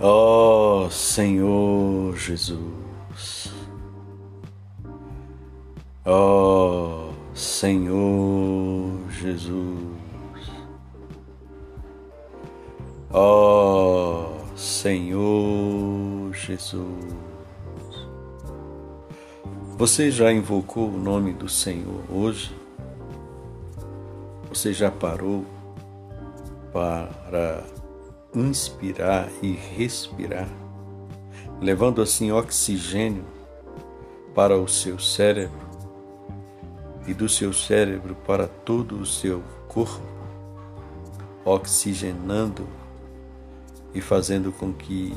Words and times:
Ó 0.00 0.84
oh, 0.84 0.90
Senhor 0.90 2.16
Jesus, 2.16 3.52
ó 6.06 7.10
oh, 7.10 7.34
Senhor 7.34 9.10
Jesus, 9.10 9.98
ó 13.10 14.30
oh, 14.30 14.56
Senhor 14.56 16.32
Jesus. 16.32 17.16
Você 19.76 20.12
já 20.12 20.32
invocou 20.32 20.90
o 20.90 20.96
nome 20.96 21.32
do 21.32 21.48
Senhor 21.48 22.04
hoje? 22.08 22.54
Você 24.48 24.72
já 24.72 24.92
parou 24.92 25.44
para 26.72 27.64
inspirar 28.34 29.28
e 29.42 29.52
respirar, 29.52 30.48
levando 31.60 32.02
assim 32.02 32.30
oxigênio 32.30 33.24
para 34.34 34.56
o 34.56 34.68
seu 34.68 34.98
cérebro 34.98 35.68
e 37.06 37.14
do 37.14 37.28
seu 37.28 37.52
cérebro 37.52 38.14
para 38.26 38.46
todo 38.46 38.96
o 39.00 39.06
seu 39.06 39.42
corpo, 39.66 40.02
oxigenando 41.44 42.68
e 43.94 44.00
fazendo 44.00 44.52
com 44.52 44.72
que 44.72 45.16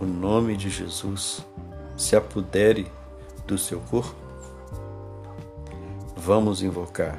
o 0.00 0.04
nome 0.04 0.56
de 0.56 0.70
Jesus 0.70 1.46
se 1.96 2.16
apodere 2.16 2.90
do 3.46 3.58
seu 3.58 3.80
corpo? 3.80 4.16
Vamos 6.16 6.62
invocar. 6.62 7.18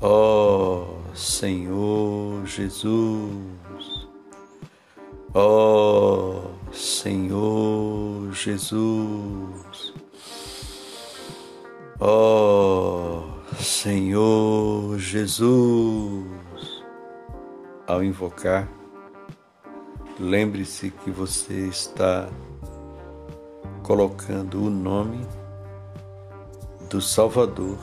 Ó 0.00 0.84
oh, 0.84 1.16
Senhor 1.16 2.46
Jesus, 2.46 3.59
Ó 5.32 6.42
oh, 6.42 6.72
Senhor 6.72 8.32
Jesus, 8.32 9.94
ó 12.00 13.22
oh, 13.22 13.54
Senhor 13.54 14.98
Jesus, 14.98 16.26
ao 17.86 18.02
invocar, 18.02 18.68
lembre-se 20.18 20.90
que 20.90 21.12
você 21.12 21.68
está 21.68 22.28
colocando 23.84 24.64
o 24.64 24.68
nome 24.68 25.24
do 26.88 27.00
Salvador, 27.00 27.78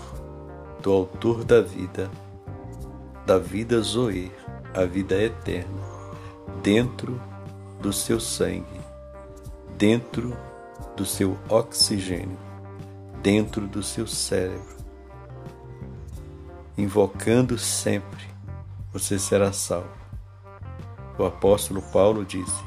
do 0.84 0.92
Autor 0.92 1.46
da 1.46 1.62
vida, 1.62 2.12
da 3.26 3.40
vida 3.40 3.80
Zoe, 3.80 4.34
a 4.74 4.84
vida 4.84 5.16
eterna, 5.16 5.82
dentro 6.62 7.18
do 7.80 7.94
seu 7.94 8.20
sangue, 8.20 8.82
dentro 9.78 10.36
do 10.96 11.06
seu 11.06 11.38
oxigênio, 11.50 12.38
dentro 13.22 13.68
do 13.68 13.84
seu 13.84 14.08
cérebro. 14.08 14.78
Invocando 16.78 17.58
sempre, 17.58 18.26
você 18.92 19.18
será 19.18 19.52
salvo. 19.52 19.90
O 21.18 21.26
apóstolo 21.26 21.82
Paulo 21.82 22.24
disse: 22.24 22.64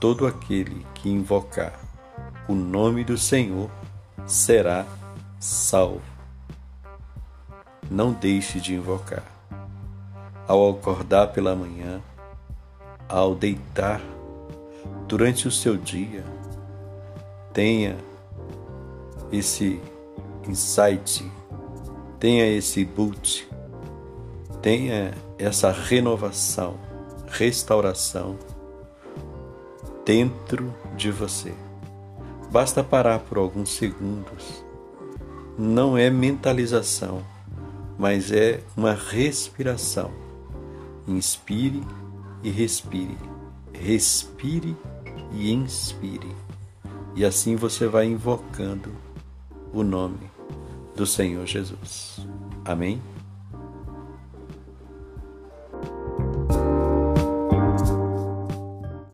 Todo 0.00 0.26
aquele 0.26 0.84
que 0.94 1.08
invocar 1.08 1.78
o 2.48 2.54
nome 2.54 3.04
do 3.04 3.16
Senhor 3.16 3.70
será 4.26 4.84
salvo. 5.38 6.02
Não 7.90 8.12
deixe 8.12 8.60
de 8.60 8.74
invocar. 8.74 9.24
Ao 10.46 10.70
acordar 10.70 11.28
pela 11.28 11.54
manhã, 11.54 12.02
ao 13.08 13.34
deitar, 13.34 14.00
durante 15.06 15.46
o 15.46 15.50
seu 15.50 15.76
dia, 15.76 16.24
tenha 17.52 17.96
esse 19.30 19.80
insight, 20.48 21.30
tenha 22.18 22.46
esse 22.46 22.84
boot, 22.84 23.48
tenha 24.60 25.12
essa 25.38 25.70
renovação, 25.70 26.76
restauração 27.28 28.38
dentro 30.04 30.74
de 30.96 31.10
você. 31.10 31.52
Basta 32.50 32.84
parar 32.84 33.20
por 33.20 33.38
alguns 33.38 33.70
segundos. 33.70 34.64
Não 35.58 35.96
é 35.96 36.10
mentalização, 36.10 37.22
mas 37.98 38.30
é 38.30 38.60
uma 38.76 38.92
respiração. 38.92 40.10
Inspire 41.06 41.82
e 42.44 42.50
respire. 42.50 43.16
Respire 43.72 44.76
e 45.32 45.52
inspire. 45.52 46.30
E 47.16 47.24
assim 47.24 47.56
você 47.56 47.88
vai 47.88 48.06
invocando 48.06 48.92
o 49.72 49.82
nome 49.82 50.30
do 50.94 51.06
Senhor 51.06 51.46
Jesus. 51.46 52.24
Amém? 52.64 53.00